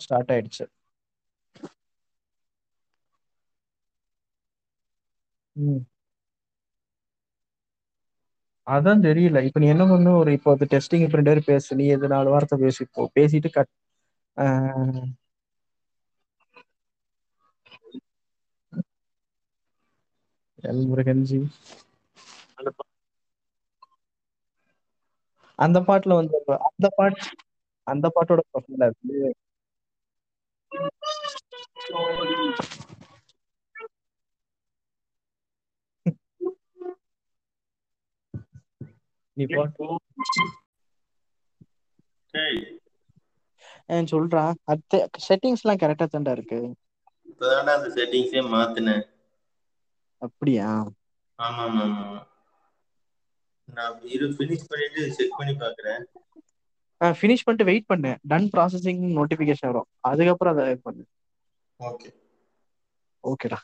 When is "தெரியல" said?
9.04-9.38